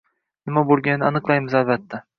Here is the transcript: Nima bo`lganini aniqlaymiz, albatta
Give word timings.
Nima 0.51 0.63
bo`lganini 0.71 1.09
aniqlaymiz, 1.11 1.61
albatta 1.63 2.07